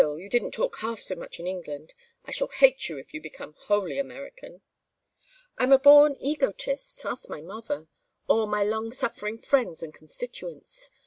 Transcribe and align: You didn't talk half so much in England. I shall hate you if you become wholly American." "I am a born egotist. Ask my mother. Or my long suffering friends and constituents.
You 0.01 0.29
didn't 0.29 0.53
talk 0.53 0.79
half 0.79 0.99
so 0.99 1.13
much 1.13 1.39
in 1.39 1.45
England. 1.45 1.93
I 2.25 2.31
shall 2.31 2.47
hate 2.47 2.89
you 2.89 2.97
if 2.97 3.13
you 3.13 3.21
become 3.21 3.53
wholly 3.53 3.99
American." 3.99 4.63
"I 5.59 5.63
am 5.65 5.71
a 5.71 5.77
born 5.77 6.17
egotist. 6.19 7.05
Ask 7.05 7.29
my 7.29 7.41
mother. 7.43 7.87
Or 8.27 8.47
my 8.47 8.63
long 8.63 8.91
suffering 8.93 9.37
friends 9.37 9.83
and 9.83 9.93
constituents. 9.93 10.89